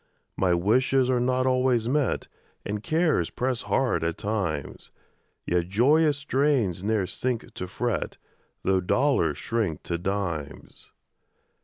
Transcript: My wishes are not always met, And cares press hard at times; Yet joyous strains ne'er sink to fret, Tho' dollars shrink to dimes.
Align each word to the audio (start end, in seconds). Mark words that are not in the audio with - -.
My 0.35 0.55
wishes 0.55 1.11
are 1.11 1.19
not 1.19 1.45
always 1.45 1.87
met, 1.87 2.27
And 2.65 2.81
cares 2.81 3.29
press 3.29 3.61
hard 3.61 4.03
at 4.03 4.17
times; 4.17 4.89
Yet 5.45 5.67
joyous 5.69 6.17
strains 6.17 6.83
ne'er 6.83 7.05
sink 7.05 7.53
to 7.53 7.67
fret, 7.67 8.17
Tho' 8.63 8.81
dollars 8.81 9.37
shrink 9.37 9.83
to 9.83 9.99
dimes. 9.99 10.91